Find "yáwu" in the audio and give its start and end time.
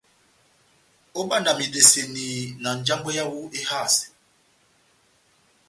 3.17-3.39